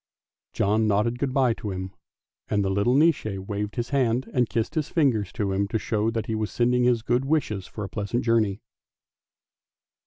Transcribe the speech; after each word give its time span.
John 0.53 0.87
nodded 0.87 1.19
good 1.19 1.31
bye 1.31 1.53
to 1.53 1.69
him, 1.69 1.91
and 2.47 2.65
the 2.65 2.71
little 2.71 2.95
Nisse 2.95 3.23
waved 3.37 3.75
his 3.75 3.89
hand 3.91 4.27
and 4.33 4.49
kissed 4.49 4.73
his 4.73 4.89
fingers 4.89 5.31
to 5.33 5.51
him 5.51 5.67
to 5.67 5.77
show 5.77 6.09
that 6.09 6.25
he 6.25 6.33
was 6.33 6.49
sending 6.49 6.85
his 6.85 7.03
good 7.03 7.23
wishes 7.23 7.67
for 7.67 7.83
a 7.83 7.87
pleasant 7.89 8.23
journey. 8.23 8.63